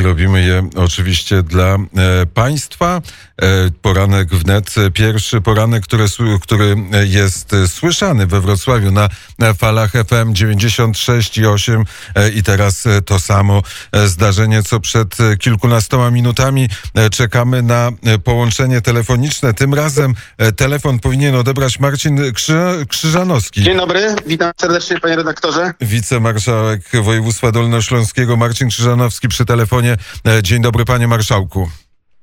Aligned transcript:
i 0.00 0.02
robimy 0.02 0.42
je 0.42 0.70
oczywiście 0.76 1.42
dla 1.42 1.74
e, 1.74 1.78
Państwa. 2.34 3.00
E, 3.42 3.70
poranek 3.82 4.28
wnet, 4.28 4.74
pierwszy 4.94 5.40
poranek, 5.40 5.82
który, 5.82 6.04
który 6.42 6.76
jest 7.04 7.52
słyszany 7.66 8.26
we 8.26 8.40
Wrocławiu 8.40 8.90
na, 8.90 9.08
falach 9.58 9.92
FM 9.92 10.34
96 10.34 11.38
i 11.38 11.46
8 11.46 11.84
e, 12.14 12.30
i 12.30 12.42
teraz 12.42 12.84
to 13.06 13.20
samo 13.20 13.62
zdarzenie, 14.06 14.62
co 14.62 14.80
przed 14.80 15.16
kilkunastoma 15.38 16.10
minutami. 16.10 16.68
Czekamy 17.12 17.62
na 17.62 17.92
połączenie 18.24 18.80
telefoniczne. 18.80 19.54
Tym 19.54 19.74
razem 19.74 20.14
telefon 20.56 20.98
powinien 20.98 21.34
odebrać 21.34 21.80
Marcin 21.80 22.32
Krzy, 22.34 22.58
Krzyżanowski. 22.88 23.62
Dzień 23.62 23.76
dobry, 23.76 24.14
witam 24.26 24.52
serdecznie 24.60 25.00
panie 25.00 25.16
redaktorze. 25.16 25.72
Wicemarszałek 25.80 26.82
województwa 27.02 27.52
dolnośląskiego 27.52 28.36
Marcin 28.36 28.68
Krzyżanowski 28.68 29.28
przy 29.28 29.44
telefonie. 29.44 29.89
Dzień 30.42 30.62
dobry 30.62 30.84
panie 30.84 31.08
marszałku. 31.08 31.68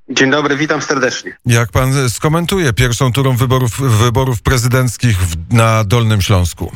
Dzień 0.09 0.31
dobry, 0.31 0.55
witam 0.57 0.81
serdecznie. 0.81 1.37
Jak 1.45 1.71
pan 1.71 2.09
skomentuje 2.09 2.73
pierwszą 2.73 3.11
turą 3.13 3.35
wyborów, 3.35 3.79
wyborów 3.79 4.41
prezydenckich 4.41 5.17
w, 5.17 5.53
na 5.53 5.83
Dolnym 5.83 6.21
Śląsku? 6.21 6.71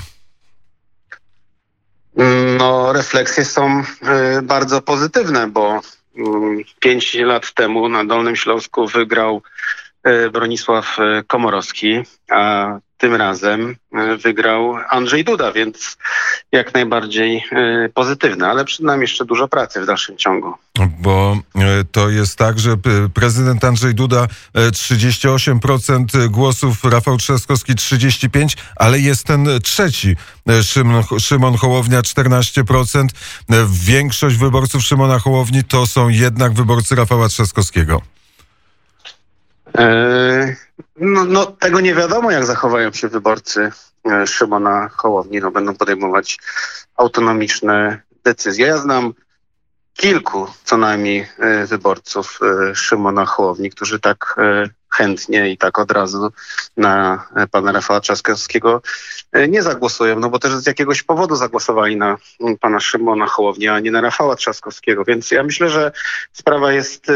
No, 2.58 2.94
refleksje 2.94 3.46
są 3.46 3.84
y, 4.38 4.42
bardzo 4.42 4.82
pozytywne, 4.82 5.48
bo 5.48 5.80
y, 5.80 6.22
pięć 6.80 7.14
lat 7.14 7.54
temu 7.54 7.90
na 7.90 8.06
Dolnym 8.06 8.36
Śląsku 8.36 8.88
wygrał 8.88 9.42
y, 10.08 10.30
Bronisław 10.30 10.98
Komorowski, 11.28 12.00
a 12.32 12.70
tym 13.02 13.16
razem 13.16 13.76
e, 13.94 14.18
wygrał 14.18 14.76
Andrzej 14.90 15.24
Duda, 15.24 15.52
więc 15.52 15.98
jak 16.52 16.74
najbardziej 16.74 17.44
e, 17.52 17.90
pozytywne, 17.94 18.48
ale 18.48 18.66
przed 18.66 18.80
nami 18.80 19.02
jeszcze 19.02 19.26
dużo 19.26 19.48
pracy 19.48 19.82
w 19.82 19.86
dalszym 19.86 20.18
ciągu. 20.18 20.54
Bo 21.00 21.38
e, 21.56 21.84
to 21.92 22.10
jest 22.10 22.38
tak, 22.38 22.60
że 22.60 22.76
prezydent 23.14 23.64
Andrzej 23.64 23.96
Duda 23.96 24.28
38% 24.56 26.28
głosów, 26.28 26.84
Rafał 26.84 27.18
Trzaskowski 27.18 27.74
35%, 27.76 28.58
ale 28.76 29.00
jest 29.00 29.28
ten 29.28 29.48
trzeci, 29.64 30.16
Szymon, 30.64 31.04
Szymon 31.20 31.58
Hołownia 31.58 32.02
14%. 32.02 33.08
Większość 33.86 34.38
wyborców 34.38 34.84
Szymona 34.84 35.20
Hołowni 35.20 35.64
to 35.64 35.88
są 35.88 36.10
jednak 36.10 36.54
wyborcy 36.54 36.96
Rafała 36.96 37.28
Trzaskowskiego. 37.30 38.02
E, 39.78 40.56
no, 40.96 41.26
no, 41.26 41.46
tego 41.46 41.80
nie 41.80 41.96
wiadomo, 41.96 42.32
jak 42.32 42.46
zachowają 42.46 42.92
się 42.92 43.08
wyborcy 43.08 43.72
e, 44.12 44.28
Szymona 44.28 44.90
Hołowni. 44.90 45.40
No, 45.40 45.52
będą 45.52 45.76
podejmować 45.76 46.40
autonomiczne 46.96 48.02
decyzje. 48.24 48.68
Ja 48.68 48.78
znam 48.78 49.14
kilku 49.94 50.48
co 50.64 50.78
najmniej 50.78 51.28
e, 51.40 51.66
wyborców 51.66 52.40
Szymona 52.74 53.26
Hołowni, 53.26 53.70
którzy 53.70 54.00
tak 54.00 54.36
chętnie 54.94 55.50
i 55.50 55.58
tak 55.58 55.80
od 55.80 55.92
razu 55.92 56.32
na 56.78 57.26
pana 57.52 57.72
Rafała 57.72 58.00
Trzaskowskiego 58.00 58.82
nie 59.50 59.64
zagłosują, 59.64 60.20
no 60.20 60.30
bo 60.30 60.40
też 60.40 60.56
z 60.56 60.66
jakiegoś 60.66 61.04
powodu 61.04 61.36
zagłosowali 61.36 61.98
na 61.98 62.18
pana 62.60 62.80
Szymona 62.80 63.28
Hołowni, 63.28 63.68
a 63.68 63.80
nie 63.80 63.92
na 63.92 64.02
Rafała 64.02 64.36
Trzaskowskiego. 64.36 65.04
Więc 65.04 65.32
ja 65.32 65.44
myślę, 65.44 65.70
że 65.70 65.92
sprawa 66.32 66.74
jest 66.74 67.08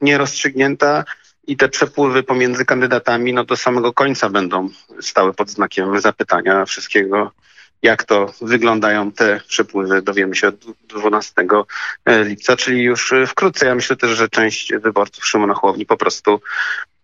nierozstrzygnięta 0.00 1.04
i 1.48 1.56
te 1.56 1.68
przepływy 1.68 2.22
pomiędzy 2.22 2.64
kandydatami 2.64 3.32
no 3.32 3.44
do 3.44 3.56
samego 3.56 3.92
końca 3.92 4.30
będą 4.30 4.68
stały 5.00 5.34
pod 5.34 5.50
znakiem 5.50 6.00
zapytania 6.00 6.64
wszystkiego. 6.64 7.32
Jak 7.82 8.04
to 8.04 8.32
wyglądają 8.40 9.12
te 9.12 9.40
przepływy, 9.48 10.02
dowiemy 10.02 10.36
się 10.36 10.52
12 10.88 11.32
e, 12.04 12.24
lipca, 12.24 12.56
czyli 12.56 12.82
już 12.82 13.14
wkrótce. 13.26 13.66
Ja 13.66 13.74
myślę 13.74 13.96
też, 13.96 14.10
że 14.10 14.28
część 14.28 14.74
wyborców 14.74 15.26
Szymona 15.26 15.54
Chłowni 15.54 15.86
po 15.86 15.96
prostu 15.96 16.40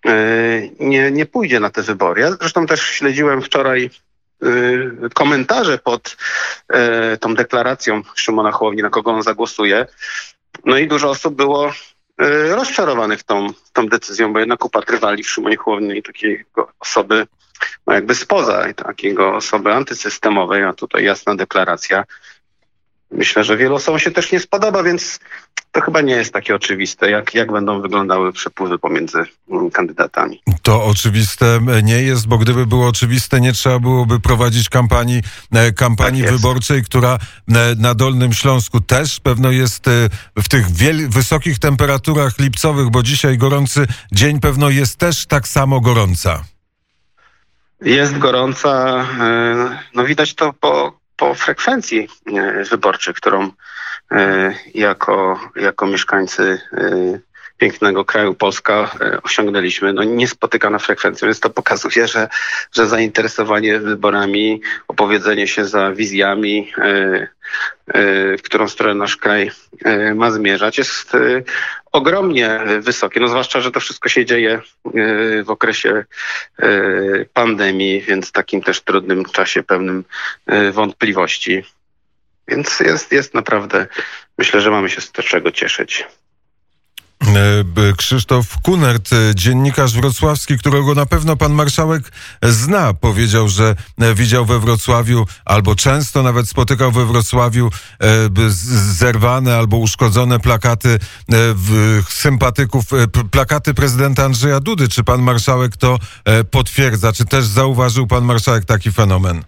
e, 0.06 0.12
nie, 0.80 1.10
nie 1.10 1.26
pójdzie 1.26 1.60
na 1.60 1.70
te 1.70 1.82
wybory. 1.82 2.22
Ja 2.22 2.32
zresztą 2.32 2.66
też 2.66 2.82
śledziłem 2.82 3.42
wczoraj 3.42 3.90
e, 4.42 4.48
komentarze 5.14 5.78
pod 5.78 6.16
tą 7.20 7.34
deklaracją 7.34 8.02
Szymona 8.14 8.52
Chłowni, 8.52 8.82
na 8.82 8.90
kogo 8.90 9.10
on 9.10 9.22
zagłosuje. 9.22 9.86
No 10.64 10.78
i 10.78 10.88
dużo 10.88 11.10
osób 11.10 11.34
było 11.34 11.72
E, 12.18 12.54
rozczarowanych 12.54 13.22
tą, 13.22 13.46
tą 13.72 13.88
decyzją, 13.88 14.32
bo 14.32 14.38
jednak 14.38 14.64
upatrywali 14.64 15.22
w 15.22 15.30
Szymonie 15.30 15.56
Chłownej 15.56 16.02
takiego 16.02 16.72
osoby 16.80 17.26
no 17.86 17.94
jakby 17.94 18.14
spoza 18.14 18.72
takiego 18.72 19.34
osoby 19.34 19.72
antysystemowej, 19.72 20.64
a 20.64 20.72
tutaj 20.72 21.04
jasna 21.04 21.36
deklaracja. 21.36 22.04
Myślę, 23.14 23.44
że 23.44 23.56
wielu 23.56 23.74
osobom 23.74 24.00
się 24.00 24.10
też 24.10 24.32
nie 24.32 24.40
spodoba, 24.40 24.82
więc 24.82 25.20
to 25.72 25.80
chyba 25.80 26.00
nie 26.00 26.14
jest 26.14 26.32
takie 26.32 26.54
oczywiste, 26.54 27.10
jak, 27.10 27.34
jak 27.34 27.52
będą 27.52 27.80
wyglądały 27.80 28.32
przepływy 28.32 28.78
pomiędzy 28.78 29.24
kandydatami. 29.72 30.42
To 30.62 30.84
oczywiste 30.84 31.60
nie 31.82 32.02
jest, 32.02 32.26
bo 32.28 32.38
gdyby 32.38 32.66
było 32.66 32.88
oczywiste, 32.88 33.40
nie 33.40 33.52
trzeba 33.52 33.78
byłoby 33.78 34.20
prowadzić 34.20 34.68
kampanii, 34.68 35.22
e, 35.52 35.72
kampanii 35.72 36.22
tak 36.22 36.32
wyborczej, 36.32 36.82
która 36.82 37.14
e, 37.14 37.74
na 37.78 37.94
Dolnym 37.94 38.32
Śląsku 38.32 38.80
też 38.80 39.20
pewno 39.20 39.50
jest 39.50 39.88
e, 39.88 39.90
w 40.36 40.48
tych 40.48 40.70
wysokich 41.08 41.58
temperaturach 41.58 42.38
lipcowych, 42.38 42.90
bo 42.90 43.02
dzisiaj 43.02 43.38
gorący 43.38 43.86
dzień 44.12 44.40
pewno 44.40 44.70
jest 44.70 44.96
też 44.96 45.26
tak 45.26 45.48
samo 45.48 45.80
gorąca. 45.80 46.44
Jest 47.80 48.18
gorąca. 48.18 49.04
No 49.94 50.04
widać 50.04 50.34
to 50.34 50.52
po, 50.52 51.03
po 51.16 51.34
frekwencji 51.34 52.08
wyborczej, 52.70 53.14
którą 53.14 53.50
E, 54.12 54.54
jako, 54.74 55.40
jako 55.56 55.86
mieszkańcy 55.86 56.60
e, 56.72 57.18
pięknego 57.58 58.04
kraju 58.04 58.34
Polska 58.34 58.90
e, 59.00 59.22
osiągnęliśmy 59.22 59.92
no, 59.92 60.04
niespotykana 60.04 60.78
frekwencja, 60.78 61.26
więc 61.26 61.40
to 61.40 61.50
pokazuje, 61.50 62.08
że, 62.08 62.28
że 62.72 62.86
zainteresowanie 62.86 63.78
wyborami, 63.78 64.60
opowiedzenie 64.88 65.48
się 65.48 65.64
za 65.64 65.92
wizjami, 65.92 66.72
w 68.38 68.42
którą 68.42 68.68
stronę 68.68 68.94
nasz 68.94 69.16
kraj 69.16 69.50
ma 70.14 70.30
zmierzać, 70.30 70.78
jest 70.78 71.12
ogromnie 71.92 72.60
wysokie. 72.80 73.20
No 73.20 73.28
zwłaszcza, 73.28 73.60
że 73.60 73.70
to 73.70 73.80
wszystko 73.80 74.08
się 74.08 74.24
dzieje 74.24 74.60
w 75.44 75.50
okresie 75.50 76.04
pandemii, 77.32 78.00
więc 78.00 78.32
takim 78.32 78.62
też 78.62 78.80
trudnym 78.80 79.24
czasie 79.24 79.62
pełnym 79.62 80.04
wątpliwości. 80.72 81.64
Więc 82.48 82.80
jest, 82.80 83.12
jest 83.12 83.34
naprawdę, 83.34 83.86
myślę, 84.38 84.60
że 84.60 84.70
mamy 84.70 84.90
się 84.90 85.00
z 85.00 85.12
czego 85.12 85.50
cieszyć. 85.50 86.06
E, 87.28 87.92
Krzysztof 87.96 88.60
Kunert, 88.62 89.12
e, 89.12 89.34
dziennikarz 89.34 89.92
wrocławski, 89.92 90.58
którego 90.58 90.94
na 90.94 91.06
pewno 91.06 91.36
pan 91.36 91.52
marszałek 91.52 92.02
zna, 92.42 92.94
powiedział, 92.94 93.48
że 93.48 93.74
e, 94.00 94.14
widział 94.14 94.44
we 94.44 94.58
Wrocławiu 94.58 95.26
albo 95.44 95.74
często 95.74 96.22
nawet 96.22 96.48
spotykał 96.48 96.92
we 96.92 97.04
Wrocławiu 97.04 97.70
zerwane 98.98 99.56
albo 99.56 99.76
uszkodzone 99.76 100.40
plakaty 100.40 100.98
sympatyków, 102.08 102.84
plakaty 103.30 103.74
prezydenta 103.74 104.24
Andrzeja 104.24 104.60
Dudy. 104.60 104.88
Czy 104.88 105.04
pan 105.04 105.22
marszałek 105.22 105.76
to 105.76 105.98
potwierdza? 106.50 107.12
Czy 107.12 107.24
też 107.24 107.44
zauważył 107.44 108.06
pan 108.06 108.24
marszałek 108.24 108.64
taki 108.64 108.92
fenomen? 108.92 109.44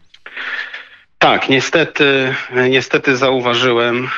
Tak, 1.19 1.49
niestety, 1.49 2.35
niestety 2.71 3.17
zauważyłem. 3.17 4.09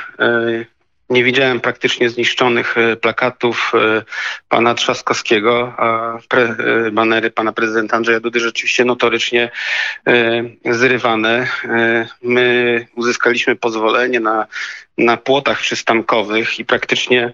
E, 1.10 1.14
nie 1.14 1.24
widziałem 1.24 1.60
praktycznie 1.60 2.10
zniszczonych 2.10 2.78
e, 2.78 2.96
plakatów 2.96 3.72
e, 3.74 4.02
pana 4.48 4.74
Trzaskowskiego, 4.74 5.74
a 5.76 6.18
pre, 6.28 6.56
banery 6.92 7.30
pana 7.30 7.52
prezydenta 7.52 7.96
Andrzeja 7.96 8.20
Dudy 8.20 8.40
rzeczywiście 8.40 8.84
notorycznie 8.84 9.50
zrywane. 10.64 11.46
My 12.22 12.86
uzyskaliśmy 12.94 13.56
pozwolenie 13.56 14.20
na, 14.20 14.46
na 14.98 15.16
płotach 15.16 15.60
przystankowych 15.60 16.58
i 16.58 16.64
praktycznie 16.64 17.32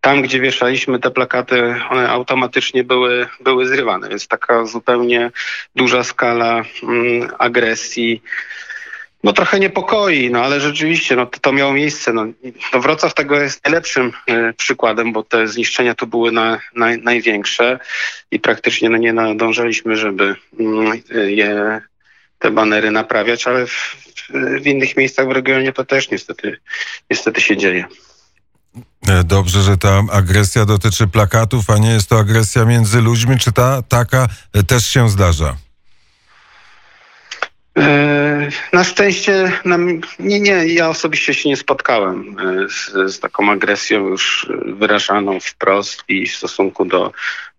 tam, 0.00 0.22
gdzie 0.22 0.40
wieszaliśmy 0.40 0.98
te 0.98 1.10
plakaty, 1.10 1.74
one 1.90 2.08
automatycznie 2.08 2.84
były, 2.84 3.28
były 3.40 3.68
zrywane, 3.68 4.08
więc 4.08 4.28
taka 4.28 4.64
zupełnie 4.64 5.30
duża 5.76 6.04
skala 6.04 6.62
mm, 6.82 7.28
agresji 7.38 8.22
no 9.24 9.32
trochę 9.32 9.60
niepokoi, 9.60 10.30
no 10.30 10.44
ale 10.44 10.60
rzeczywiście 10.60 11.16
no, 11.16 11.26
to, 11.26 11.52
miało 11.52 11.72
miejsce. 11.72 12.12
No, 12.12 12.26
no 12.72 12.80
Wrocław 12.80 13.14
tego 13.14 13.40
jest 13.40 13.64
najlepszym 13.64 14.12
y, 14.30 14.54
przykładem, 14.56 15.12
bo 15.12 15.22
te 15.22 15.48
zniszczenia 15.48 15.94
tu 15.94 16.06
były 16.06 16.32
na, 16.32 16.58
na, 16.76 16.96
największe 16.96 17.78
i 18.30 18.40
praktycznie 18.40 18.90
no, 18.90 18.96
nie 18.96 19.12
nadążaliśmy, 19.12 19.96
żeby 19.96 20.36
y, 21.10 21.82
te 22.38 22.50
banery 22.50 22.90
naprawiać, 22.90 23.46
ale 23.46 23.66
w, 23.66 23.96
w 24.62 24.66
innych 24.66 24.96
miejscach 24.96 25.28
w 25.28 25.30
regionie 25.30 25.72
to 25.72 25.84
też 25.84 26.10
niestety, 26.10 26.56
niestety 27.10 27.40
się 27.40 27.56
dzieje. 27.56 27.84
E, 29.08 29.24
dobrze, 29.24 29.62
że 29.62 29.76
ta 29.76 30.02
agresja 30.12 30.64
dotyczy 30.64 31.06
plakatów, 31.06 31.70
a 31.70 31.78
nie 31.78 31.90
jest 31.90 32.08
to 32.08 32.18
agresja 32.18 32.64
między 32.64 33.00
ludźmi. 33.00 33.38
Czy 33.38 33.52
ta 33.52 33.82
taka 33.82 34.28
też 34.66 34.86
się 34.86 35.08
zdarza? 35.08 35.56
E, 37.78 38.48
na 38.72 38.84
szczęście 38.84 39.52
nie, 40.18 40.40
nie, 40.40 40.66
ja 40.66 40.88
osobiście 40.88 41.34
się 41.34 41.48
nie 41.48 41.56
spotkałem 41.56 42.36
e, 42.38 42.68
z, 42.68 43.12
z, 43.14 43.20
taką 43.20 43.50
agresją 43.50 44.08
już 44.08 44.46
wyrażaną 44.66 45.40
wprost 45.40 46.04
i 46.08 46.26
w 46.26 46.36
stosunku 46.36 46.84
do, 46.84 47.12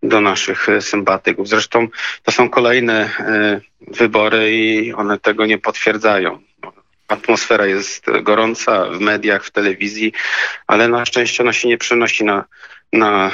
do 0.03 0.21
naszych 0.21 0.67
sympatyków. 0.79 1.47
Zresztą 1.47 1.87
to 2.23 2.31
są 2.31 2.49
kolejne 2.49 3.09
e, 3.19 3.61
wybory 3.87 4.51
i 4.51 4.93
one 4.93 5.19
tego 5.19 5.45
nie 5.45 5.57
potwierdzają. 5.57 6.39
Atmosfera 7.07 7.65
jest 7.65 8.05
gorąca 8.23 8.85
w 8.85 8.99
mediach, 8.99 9.45
w 9.45 9.51
telewizji, 9.51 10.13
ale 10.67 10.87
na 10.87 11.05
szczęście 11.05 11.43
ona 11.43 11.53
się 11.53 11.67
nie 11.67 11.77
przenosi 11.77 12.23
na, 12.23 12.45
na 12.93 13.31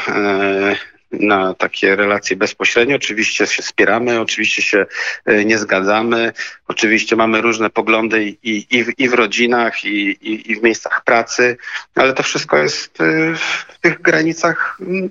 na 1.12 1.54
takie 1.54 1.96
relacje 1.96 2.36
bezpośrednie. 2.36 2.96
Oczywiście 2.96 3.48
się 3.48 3.64
wspieramy, 3.64 4.22
oczywiście 4.22 4.62
się 4.62 4.86
e, 5.26 5.46
nie 5.46 5.58
zgadzamy, 5.58 6.34
oczywiście 6.68 7.16
mamy 7.16 7.42
różne 7.42 7.70
poglądy 7.70 8.24
i, 8.24 8.36
i, 8.44 8.86
i 8.98 9.10
w 9.10 9.14
rodzinach, 9.14 9.86
i, 9.86 10.10
i, 10.10 10.52
i 10.52 10.56
w 10.56 10.64
miejscach 10.64 11.04
pracy, 11.04 11.58
ale 11.96 12.14
to 12.14 12.24
wszystko 12.24 12.58
jest 12.58 13.02
e, 13.02 13.36
w 13.36 13.80
tych 13.82 14.02
granicach 14.02 14.78
mm, 14.82 15.10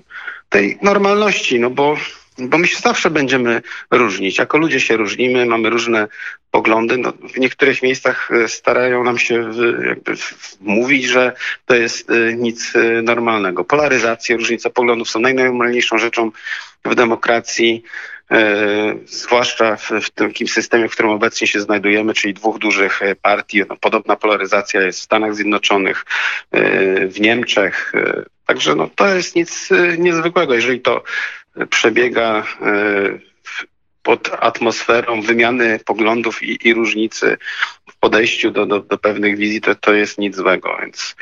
tej 0.49 0.77
normalności, 0.81 1.59
no 1.59 1.69
bo 1.69 1.97
bo 2.39 2.57
my 2.57 2.67
się 2.67 2.79
zawsze 2.79 3.09
będziemy 3.09 3.61
różnić. 3.91 4.37
Jako 4.37 4.57
ludzie 4.57 4.79
się 4.79 4.97
różnimy, 4.97 5.45
mamy 5.45 5.69
różne 5.69 6.07
poglądy. 6.51 6.97
No, 6.97 7.13
w 7.33 7.37
niektórych 7.37 7.83
miejscach 7.83 8.29
e, 8.31 8.47
starają 8.47 9.03
nam 9.03 9.17
się 9.17 9.51
jakby 9.87 10.13
mówić, 10.61 11.05
że 11.05 11.33
to 11.65 11.75
jest 11.75 12.09
e, 12.09 12.33
nic 12.33 12.75
e, 12.75 13.01
normalnego. 13.01 13.63
Polaryzacje, 13.63 14.37
różnica 14.37 14.69
poglądów 14.69 15.09
są 15.09 15.19
najnormalniejszą 15.19 15.97
rzeczą 15.97 16.31
w 16.85 16.95
demokracji. 16.95 17.83
zwłaszcza 19.05 19.75
w, 19.75 19.91
w 19.91 20.09
takim 20.09 20.47
systemie, 20.47 20.89
w 20.89 20.91
którym 20.91 21.11
obecnie 21.11 21.47
się 21.47 21.61
znajdujemy, 21.61 22.13
czyli 22.13 22.33
dwóch 22.33 22.59
dużych 22.59 22.99
partii. 23.21 23.63
No, 23.69 23.77
podobna 23.77 24.15
polaryzacja 24.15 24.81
jest 24.81 24.99
w 24.99 25.03
Stanach 25.03 25.35
Zjednoczonych, 25.35 26.05
w 27.07 27.19
Niemczech. 27.19 27.93
Także 28.45 28.75
no, 28.75 28.89
to 28.95 29.15
jest 29.15 29.35
nic 29.35 29.69
niezwykłego. 29.97 30.53
Jeżeli 30.53 30.79
to 30.79 31.03
przebiega 31.69 32.43
e, 32.61 33.19
pod 34.03 34.29
atmosferą 34.39 35.21
wymiany 35.21 35.79
poglądów 35.85 36.43
i, 36.43 36.67
i 36.67 36.73
różnicy 36.73 37.37
podejściu 37.99 38.51
do, 38.51 38.65
do, 38.65 38.79
do, 38.79 38.97
pewnych 38.97 39.37
wizji, 39.37 39.61
to, 39.61 39.75
to 39.75 39.93
jest 39.93 40.17
nic 40.17 40.35
złego. 40.35 40.69
Więc 40.81 41.15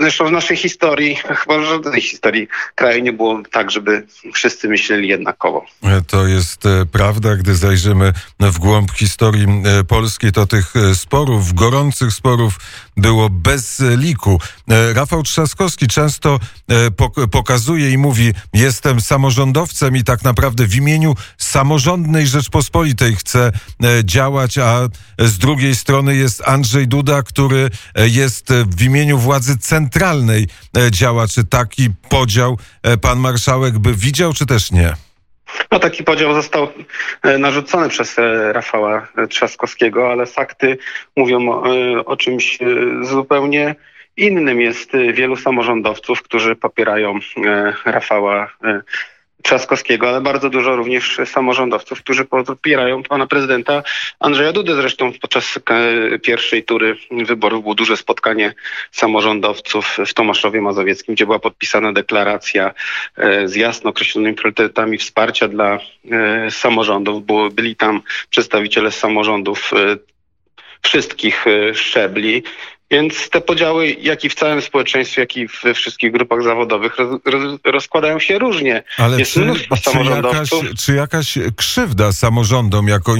zresztą 0.00 0.26
w 0.28 0.32
naszej 0.32 0.56
historii, 0.56 1.16
chyba 1.40 1.58
w 1.58 1.64
żadnej 1.64 2.00
historii 2.00 2.48
kraju 2.74 3.02
nie 3.02 3.12
było 3.12 3.42
tak, 3.52 3.70
żeby 3.70 4.06
wszyscy 4.34 4.68
myśleli 4.68 5.08
jednakowo. 5.08 5.64
To 6.06 6.26
jest 6.26 6.66
e, 6.66 6.86
prawda, 6.92 7.36
gdy 7.36 7.54
zajrzymy 7.54 8.12
w 8.40 8.58
głąb 8.58 8.92
historii 8.92 9.46
e, 9.46 9.84
polskiej, 9.84 10.32
to 10.32 10.46
tych 10.46 10.74
sporów, 10.94 11.52
gorących 11.52 12.12
sporów 12.12 12.58
było 12.96 13.30
bez 13.30 13.82
liku. 13.96 14.40
E, 14.70 14.92
Rafał 14.92 15.22
Trzaskowski 15.22 15.88
często 15.88 16.40
e, 16.70 17.26
pokazuje 17.30 17.90
i 17.90 17.98
mówi: 17.98 18.32
Jestem 18.52 19.00
samorządowcem 19.00 19.96
i 19.96 20.04
tak 20.04 20.24
naprawdę 20.24 20.66
w 20.66 20.74
imieniu 20.74 21.14
samorządnej 21.38 22.26
Rzeczpospolitej 22.26 23.16
chcę 23.16 23.52
e, 23.84 24.04
działać, 24.04 24.58
a 24.58 24.88
z 25.18 25.38
drugiej 25.38 25.74
strony 25.74 25.85
jest 26.14 26.48
Andrzej 26.48 26.88
Duda, 26.88 27.22
który 27.22 27.68
jest 27.96 28.52
w 28.52 28.82
imieniu 28.82 29.18
władzy 29.18 29.58
centralnej 29.58 30.46
działa. 30.90 31.28
Czy 31.28 31.44
taki 31.44 31.88
podział 32.08 32.58
pan 33.02 33.18
marszałek 33.18 33.78
by 33.78 33.94
widział, 33.94 34.32
czy 34.32 34.46
też 34.46 34.72
nie? 34.72 34.92
No 35.72 35.78
taki 35.78 36.04
podział 36.04 36.34
został 36.34 36.68
e, 37.22 37.38
narzucony 37.38 37.88
przez 37.88 38.18
e, 38.18 38.52
Rafała 38.52 39.08
Trzaskowskiego, 39.28 40.12
ale 40.12 40.26
fakty 40.26 40.78
mówią 41.16 41.48
o, 41.48 41.76
e, 41.76 42.04
o 42.04 42.16
czymś 42.16 42.58
zupełnie 43.02 43.74
innym. 44.16 44.60
Jest 44.60 44.90
wielu 45.12 45.36
samorządowców, 45.36 46.22
którzy 46.22 46.56
popierają 46.56 47.18
Rafała 47.84 48.52
Trzaskowskiego, 48.64 48.82
ale 50.08 50.20
bardzo 50.20 50.50
dużo 50.50 50.76
również 50.76 51.20
samorządowców, 51.24 52.00
którzy 52.00 52.24
popierają 52.24 53.02
pana 53.02 53.26
prezydenta 53.26 53.82
Andrzeja 54.20 54.52
Dudy. 54.52 54.74
Zresztą 54.74 55.12
podczas 55.20 55.58
pierwszej 56.22 56.64
tury 56.64 56.96
wyborów 57.10 57.62
było 57.62 57.74
duże 57.74 57.96
spotkanie 57.96 58.54
samorządowców 58.90 59.96
w 60.06 60.14
Tomaszowie 60.14 60.60
Mazowieckim, 60.60 61.14
gdzie 61.14 61.26
była 61.26 61.38
podpisana 61.38 61.92
deklaracja 61.92 62.74
e, 63.16 63.48
z 63.48 63.56
jasno 63.56 63.90
określonymi 63.90 64.34
priorytetami 64.34 64.98
wsparcia 64.98 65.48
dla 65.48 65.78
e, 66.10 66.50
samorządów. 66.50 67.22
byli 67.52 67.76
tam 67.76 68.02
przedstawiciele 68.30 68.92
samorządów 68.92 69.72
e, 69.72 69.96
wszystkich 70.82 71.44
szczebli. 71.74 72.42
Więc 72.90 73.30
te 73.30 73.40
podziały, 73.40 73.96
jak 74.00 74.24
i 74.24 74.28
w 74.28 74.34
całym 74.34 74.62
społeczeństwie, 74.62 75.20
jak 75.20 75.36
i 75.36 75.46
we 75.64 75.74
wszystkich 75.74 76.12
grupach 76.12 76.42
zawodowych, 76.42 76.96
roz, 76.98 77.20
roz, 77.24 77.58
rozkładają 77.64 78.18
się 78.18 78.38
różnie. 78.38 78.82
Ale 78.98 79.18
Jest 79.18 79.32
czy, 79.32 79.40
mnóstwo 79.40 79.76
czy 79.76 79.98
Jakaś, 79.98 80.50
czy 80.78 80.94
jakaś 80.94 81.38
krzywda 81.56 82.12
samorządom 82.12 82.88
jako 82.88 83.16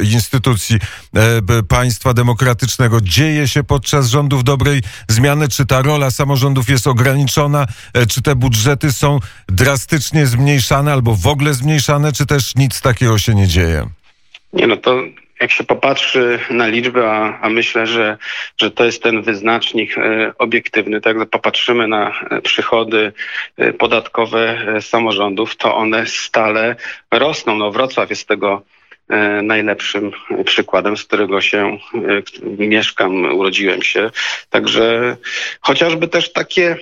instytucji 0.00 0.78
e, 1.16 1.62
państwa 1.68 2.14
demokratycznego 2.14 3.00
dzieje 3.00 3.48
się 3.48 3.64
podczas 3.64 4.08
rządów 4.08 4.44
dobrej 4.44 4.80
zmiany? 5.08 5.48
Czy 5.48 5.66
ta 5.66 5.82
rola 5.82 6.10
samorządów 6.10 6.68
jest 6.68 6.86
ograniczona? 6.86 7.66
E, 7.94 8.06
czy 8.06 8.22
te 8.22 8.34
budżety 8.34 8.92
są 8.92 9.18
drastycznie 9.48 10.26
zmniejszane 10.26 10.92
albo 10.92 11.14
w 11.14 11.26
ogóle 11.26 11.54
zmniejszane? 11.54 12.12
Czy 12.12 12.26
też 12.26 12.54
nic 12.56 12.80
takiego 12.80 13.18
się 13.18 13.34
nie 13.34 13.46
dzieje? 13.46 13.86
Nie, 14.52 14.66
no 14.66 14.76
to 14.76 15.02
jak 15.44 15.50
się 15.50 15.64
popatrzy 15.64 16.38
na 16.50 16.66
liczby, 16.66 17.06
a, 17.06 17.40
a, 17.40 17.48
myślę, 17.48 17.86
że, 17.86 18.18
że 18.56 18.70
to 18.70 18.84
jest 18.84 19.02
ten 19.02 19.22
wyznacznik 19.22 19.98
e, 19.98 20.32
obiektywny, 20.38 21.00
tak 21.00 21.16
jak 21.16 21.28
popatrzymy 21.28 21.88
na 21.88 22.12
e, 22.30 22.40
przychody 22.40 23.12
e, 23.56 23.72
podatkowe 23.72 24.66
samorządów, 24.80 25.56
to 25.56 25.76
one 25.76 26.06
stale 26.06 26.76
rosną. 27.10 27.56
No 27.56 27.70
Wrocław 27.70 28.10
jest 28.10 28.28
tego 28.28 28.62
najlepszym 29.42 30.12
przykładem, 30.44 30.96
z 30.96 31.04
którego 31.04 31.40
się 31.40 31.78
mieszkam, 32.58 33.24
urodziłem 33.24 33.82
się. 33.82 34.10
Także 34.50 35.16
chociażby 35.60 36.08
też 36.08 36.32
takie 36.32 36.76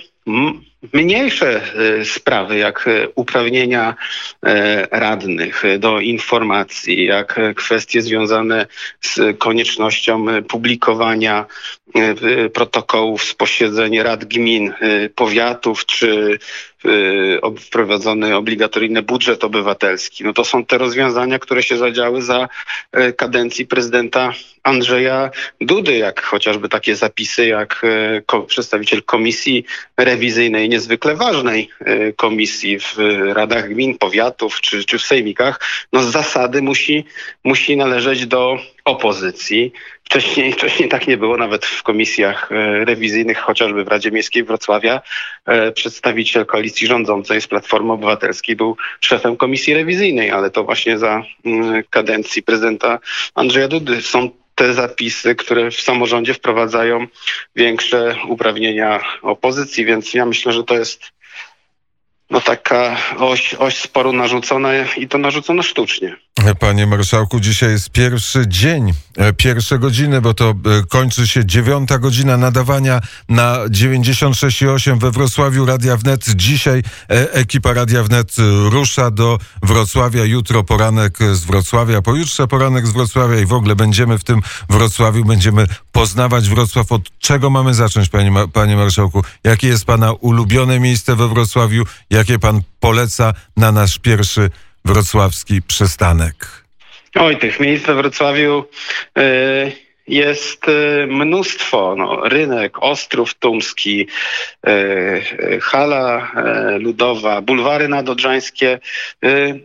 mniejsze 0.93 1.61
e, 2.01 2.05
sprawy, 2.05 2.57
jak 2.57 2.87
e, 2.87 3.09
uprawnienia 3.15 3.95
e, 4.45 4.87
radnych 4.91 5.63
do 5.79 5.99
informacji, 5.99 7.05
jak 7.05 7.39
kwestie 7.55 8.01
związane 8.01 8.65
z 9.01 9.37
koniecznością 9.37 10.25
publikowania 10.43 11.45
protokołów 12.53 13.23
z 13.23 13.33
posiedzeń 13.33 13.99
rad 13.99 14.25
gmin, 14.25 14.73
powiatów, 15.15 15.85
czy 15.85 16.39
wprowadzony 17.59 18.35
obligatoryjny 18.35 19.01
budżet 19.01 19.43
obywatelski. 19.43 20.23
No 20.23 20.33
to 20.33 20.45
są 20.45 20.65
te 20.65 20.77
rozwiązania, 20.77 21.39
które 21.39 21.63
się 21.63 21.77
zadziały 21.77 22.21
za 22.21 22.47
kadencji 23.17 23.67
prezydenta 23.67 24.33
Andrzeja 24.63 25.29
Dudy, 25.61 25.97
jak 25.97 26.21
chociażby 26.21 26.69
takie 26.69 26.95
zapisy, 26.95 27.47
jak 27.47 27.81
przedstawiciel 28.47 29.03
komisji 29.03 29.65
rewizyjnej 29.97 30.69
niezwykle 30.73 31.15
ważnej 31.15 31.69
e, 31.79 32.13
komisji 32.13 32.79
w 32.79 32.97
radach 33.33 33.69
gmin, 33.69 33.97
powiatów 33.97 34.61
czy, 34.61 34.85
czy 34.85 34.97
w 34.97 35.01
sejmikach, 35.01 35.59
no 35.93 36.03
z 36.03 36.11
zasady 36.11 36.61
musi, 36.61 37.05
musi 37.43 37.77
należeć 37.77 38.25
do 38.25 38.57
opozycji. 38.85 39.73
Wcześniej, 40.03 40.53
wcześniej 40.57 40.89
tak 40.89 41.07
nie 41.07 41.17
było, 41.17 41.37
nawet 41.37 41.65
w 41.65 41.83
komisjach 41.83 42.51
e, 42.51 42.85
rewizyjnych, 42.85 43.37
chociażby 43.37 43.83
w 43.83 43.87
Radzie 43.87 44.11
Miejskiej 44.11 44.43
Wrocławia, 44.43 45.01
e, 45.45 45.71
przedstawiciel 45.71 46.45
koalicji 46.45 46.87
rządzącej 46.87 47.41
z 47.41 47.47
Platformy 47.47 47.93
Obywatelskiej 47.93 48.55
był 48.55 48.77
szefem 48.99 49.37
komisji 49.37 49.73
rewizyjnej, 49.73 50.31
ale 50.31 50.51
to 50.51 50.63
właśnie 50.63 50.97
za 50.97 51.23
mm, 51.45 51.83
kadencji 51.89 52.43
prezydenta 52.43 52.99
Andrzeja 53.35 53.67
Dudy 53.67 54.01
są 54.01 54.29
te 54.55 54.73
zapisy, 54.73 55.35
które 55.35 55.71
w 55.71 55.81
samorządzie 55.81 56.33
wprowadzają 56.33 57.07
większe 57.55 58.15
uprawnienia 58.27 58.99
opozycji, 59.21 59.85
więc 59.85 60.13
ja 60.13 60.25
myślę, 60.25 60.51
że 60.51 60.63
to 60.63 60.75
jest 60.75 61.11
no 62.29 62.41
taka 62.41 62.97
oś, 63.17 63.53
oś 63.53 63.77
sporu 63.77 64.13
narzucona 64.13 64.71
i 64.97 65.07
to 65.07 65.17
narzucono 65.17 65.63
sztucznie. 65.63 66.15
Panie 66.59 66.87
marszałku, 66.87 67.39
dzisiaj 67.39 67.69
jest 67.69 67.89
pierwszy 67.89 68.47
dzień, 68.47 68.93
e, 69.17 69.33
pierwsze 69.33 69.79
godziny, 69.79 70.21
bo 70.21 70.33
to 70.33 70.49
e, 70.49 70.53
kończy 70.89 71.27
się 71.27 71.45
dziewiąta 71.45 71.99
godzina 71.99 72.37
nadawania 72.37 73.01
na 73.29 73.57
96,8 73.57 74.99
we 74.99 75.11
Wrocławiu 75.11 75.65
Radia 75.65 75.97
Wnet. 75.97 76.25
Dzisiaj 76.35 76.83
e, 77.09 77.33
ekipa 77.33 77.73
Radia 77.73 78.03
Wnet 78.03 78.35
rusza 78.69 79.11
do 79.11 79.39
Wrocławia. 79.63 80.25
Jutro 80.25 80.63
poranek 80.63 81.17
z 81.33 81.45
Wrocławia, 81.45 82.01
pojutrze 82.01 82.47
poranek 82.47 82.87
z 82.87 82.91
Wrocławia 82.91 83.39
i 83.39 83.45
w 83.45 83.53
ogóle 83.53 83.75
będziemy 83.75 84.17
w 84.19 84.23
tym 84.23 84.41
Wrocławiu, 84.69 85.25
będziemy 85.25 85.67
poznawać 85.91 86.49
Wrocław. 86.49 86.91
Od 86.91 87.19
czego 87.19 87.49
mamy 87.49 87.73
zacząć, 87.73 88.09
panie, 88.09 88.31
panie 88.53 88.75
marszałku? 88.75 89.23
Jakie 89.43 89.67
jest 89.67 89.85
pana 89.85 90.11
ulubione 90.11 90.79
miejsce 90.79 91.15
we 91.15 91.27
Wrocławiu? 91.27 91.83
Jakie 92.09 92.39
pan 92.39 92.61
poleca 92.79 93.33
na 93.57 93.71
nasz 93.71 93.99
pierwszy 93.99 94.49
wrocławski 94.85 95.61
przystanek? 95.61 96.63
Oj, 97.15 97.37
tych 97.37 97.59
miejsc 97.59 97.85
we 97.85 97.95
Wrocławiu 97.95 98.65
y, 99.17 99.71
jest 100.07 100.67
y, 100.67 101.07
mnóstwo. 101.07 101.95
No, 101.97 102.29
rynek, 102.29 102.83
Ostrów 102.83 103.33
Tumski, 103.33 104.07
y, 104.67 105.59
hala 105.61 106.31
ludowa, 106.79 107.41
bulwary 107.41 107.87
nadodrzańskie. 107.87 108.79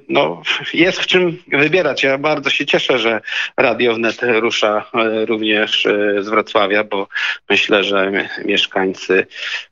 No, 0.08 0.42
jest 0.75 1.00
w 1.00 1.06
czym 1.06 1.42
wybierać. 1.52 2.02
Ja 2.02 2.18
bardzo 2.18 2.50
się 2.50 2.66
cieszę, 2.66 2.98
że 2.98 3.20
Radio 3.56 3.94
Wnet 3.94 4.20
rusza 4.22 4.90
również 5.26 5.88
z 6.18 6.28
Wrocławia, 6.28 6.84
bo 6.84 7.08
myślę, 7.50 7.84
że 7.84 8.12
mieszkańcy 8.44 9.26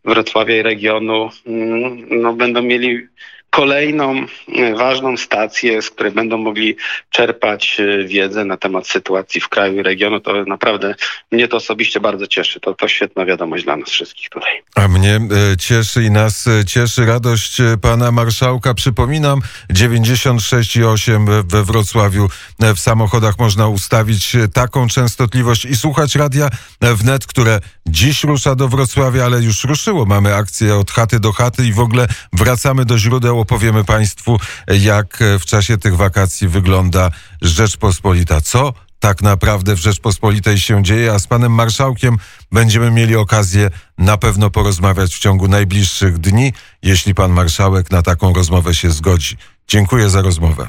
Wrocławia 0.05 0.57
i 0.57 0.63
regionu 0.63 1.31
mm, 1.47 2.07
no, 2.11 2.33
będą 2.33 2.63
mieli 2.63 3.09
kolejną 3.51 4.27
e, 4.57 4.75
ważną 4.75 5.17
stację, 5.17 5.83
z 5.83 5.91
której 5.91 6.13
będą 6.13 6.39
mogli 6.39 6.77
czerpać 7.11 7.81
e, 7.81 8.05
wiedzę 8.05 8.45
na 8.45 8.57
temat 8.57 8.89
sytuacji 8.89 9.41
w 9.41 9.49
kraju 9.49 9.81
i 9.81 9.83
regionu. 9.83 10.21
To 10.21 10.45
naprawdę 10.45 10.95
mnie 11.33 11.49
to 11.49 11.57
osobiście 11.57 12.01
bardzo 12.01 12.27
cieszy. 12.27 12.61
To, 12.61 12.75
to 12.75 12.89
świetna 12.89 13.25
wiadomość 13.25 13.65
dla 13.65 13.77
nas 13.77 13.89
wszystkich 13.89 14.29
tutaj. 14.29 14.63
A 14.75 14.89
mnie 14.89 15.15
e, 15.15 15.57
cieszy 15.57 16.03
i 16.03 16.11
nas 16.11 16.49
cieszy 16.67 17.07
radość 17.07 17.57
pana 17.83 18.13
marszałka. 18.13 18.75
Przypominam, 18.75 19.41
96,8 19.73 21.45
we 21.47 21.65
Wrocławiu 21.65 22.29
w 22.77 22.79
samochodach 22.79 23.39
można 23.39 23.69
ustawić 23.69 24.37
taką 24.55 24.89
częstotliwość 24.89 25.65
i 25.65 25.77
słuchać 25.77 26.15
radia 26.15 26.49
wnet, 26.81 27.27
które 27.27 27.61
dziś 27.87 28.25
rusza 28.25 28.55
do 28.55 28.69
Wrocławia, 28.69 29.25
ale 29.25 29.43
już 29.43 29.65
ruszyło. 29.65 30.05
Mamy 30.05 30.35
akcję 30.35 30.75
od 30.75 30.91
chaty 30.91 31.21
do 31.21 31.33
chaty 31.33 31.67
i 31.67 31.73
w 31.73 31.81
ogóle 31.81 32.07
wracamy 32.33 32.85
do 32.85 32.99
źródeł 32.99 33.36
opowiemy 33.41 33.85
Państwu, 33.85 34.39
jak 34.69 35.19
w 35.41 35.45
czasie 35.45 35.79
tych 35.79 35.97
wakacji 35.97 36.49
wygląda 36.49 37.11
Rzeczpospolita. 37.43 38.41
Co 38.41 38.73
tak 39.01 39.23
naprawdę 39.23 39.75
w 39.75 39.79
Rzeczpospolitej 39.79 40.59
się 40.59 40.83
dzieje, 40.83 41.13
a 41.13 41.19
z 41.19 41.27
panem 41.27 41.53
marszałkiem 41.53 42.17
będziemy 42.53 42.91
mieli 42.91 43.17
okazję 43.17 43.71
na 43.99 44.17
pewno 44.17 44.51
porozmawiać 44.51 45.15
w 45.15 45.19
ciągu 45.19 45.49
najbliższych 45.49 46.19
dni, 46.19 46.53
jeśli 46.83 47.15
pan 47.15 47.33
marszałek 47.33 47.91
na 47.91 48.03
taką 48.03 48.33
rozmowę 48.33 48.75
się 48.75 48.91
zgodzi. 48.91 49.37
Dziękuję 49.69 50.11
za 50.11 50.23
rozmowę. 50.23 50.69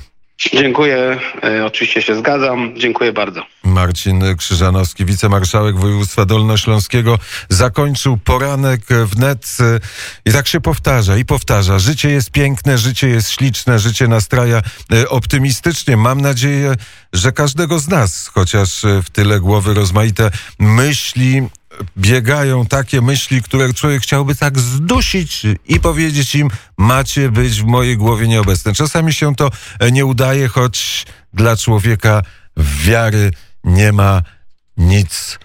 Dziękuję, 0.54 1.20
e, 1.44 1.66
oczywiście 1.66 2.02
się 2.02 2.16
zgadzam. 2.16 2.74
Dziękuję 2.78 3.14
bardzo. 3.14 3.42
Marcin 3.64 4.36
Krzyżanowski, 4.38 5.06
wicemarszałek 5.06 5.78
województwa 5.78 6.26
dolnośląskiego, 6.26 7.20
zakończył 7.50 8.18
poranek 8.18 8.82
wnet 9.06 9.58
i 10.26 10.32
tak 10.32 10.48
się 10.48 10.62
powtarza 10.62 11.18
i 11.18 11.26
powtarza. 11.26 11.80
Życie 11.80 12.10
jest 12.10 12.32
piękne, 12.32 12.78
życie 12.78 13.08
jest 13.08 13.32
śliczne, 13.32 13.80
życie 13.80 14.08
nastraja 14.08 14.62
e, 14.94 15.10
optymistycznie. 15.10 15.98
Mam 15.98 16.22
nadzieję, 16.22 16.76
że 17.14 17.32
każdego 17.32 17.80
z 17.80 17.88
nas, 17.88 18.28
chociaż 18.28 18.86
w 19.04 19.10
tyle 19.10 19.40
głowy 19.40 19.74
rozmaite 19.74 20.32
myśli, 20.60 21.42
biegają 21.98 22.66
takie 22.66 23.02
myśli, 23.02 23.44
które 23.44 23.74
człowiek 23.74 24.02
chciałby 24.02 24.36
tak 24.36 24.60
zdusić 24.60 25.42
i 25.68 25.80
powiedzieć 25.80 26.36
im, 26.36 26.50
macie 26.78 27.30
być 27.32 27.62
w 27.62 27.66
mojej 27.66 27.98
głowie 27.98 28.28
nieobecne. 28.28 28.74
Czasami 28.74 29.14
się 29.14 29.36
to 29.36 29.50
nie 29.92 30.06
udaje, 30.06 30.48
choć 30.48 31.06
dla 31.34 31.58
człowieka 31.58 32.22
wiary 32.58 33.32
nie 33.64 33.92
ma 33.92 34.22
nic 34.78 35.40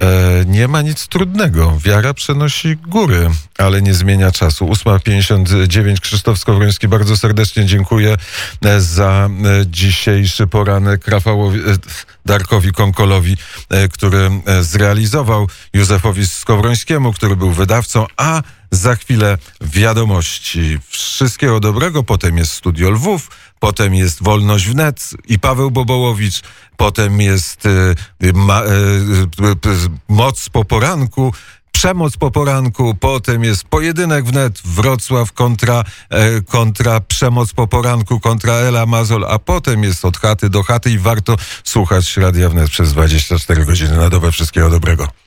E, 0.00 0.44
nie 0.46 0.68
ma 0.68 0.82
nic 0.82 1.08
trudnego. 1.08 1.78
Wiara 1.84 2.14
przenosi 2.14 2.76
góry, 2.76 3.30
ale 3.58 3.82
nie 3.82 3.94
zmienia 3.94 4.30
czasu. 4.30 4.66
8.59 4.66 6.00
Krzysztof 6.00 6.38
Skowroński, 6.38 6.88
bardzo 6.88 7.16
serdecznie 7.16 7.66
dziękuję 7.66 8.16
e, 8.64 8.80
za 8.80 9.28
e, 9.28 9.66
dzisiejszy 9.66 10.46
poranek 10.46 11.08
Rafałowi, 11.08 11.60
Darkowi 12.26 12.72
Konkolowi, 12.72 13.36
który 13.92 14.30
zrealizował, 14.60 15.48
Józefowi 15.72 16.26
Skowrońskiemu, 16.26 17.12
który 17.12 17.36
był 17.36 17.50
wydawcą, 17.50 18.06
a 18.16 18.42
za 18.74 18.96
chwilę 18.96 19.38
wiadomości. 19.60 20.78
Wszystkiego 20.88 21.60
dobrego. 21.60 22.02
Potem 22.02 22.38
jest 22.38 22.52
Studio 22.52 22.90
Lwów, 22.90 23.30
potem 23.58 23.94
jest 23.94 24.22
Wolność 24.22 24.66
Wnet 24.68 25.10
i 25.28 25.38
Paweł 25.38 25.70
Bobołowicz, 25.70 26.42
potem 26.76 27.20
jest 27.20 27.66
y, 27.66 27.94
ma, 28.34 28.62
y, 28.62 28.66
y, 28.66 29.90
Moc 30.08 30.48
po 30.48 30.64
poranku, 30.64 31.32
przemoc 31.74 32.16
po 32.16 32.30
poranku, 32.30 32.94
potem 33.00 33.44
jest 33.44 33.64
pojedynek 33.64 34.24
wnet 34.24 34.60
Wrocław 34.64 35.32
kontra, 35.32 35.84
e, 36.10 36.40
kontra 36.40 37.00
przemoc 37.00 37.52
po 37.52 37.66
poranku, 37.66 38.20
kontra 38.20 38.52
Ela 38.52 38.86
Mazol, 38.86 39.24
a 39.24 39.38
potem 39.38 39.82
jest 39.82 40.04
od 40.04 40.16
chaty 40.16 40.50
do 40.50 40.62
chaty 40.62 40.90
i 40.90 40.98
warto 40.98 41.36
słuchać 41.64 42.16
Radia 42.16 42.48
Wnet 42.48 42.70
przez 42.70 42.92
24 42.92 43.64
godziny 43.64 43.96
na 43.96 44.10
dobę. 44.10 44.32
Wszystkiego 44.32 44.70
dobrego. 44.70 45.23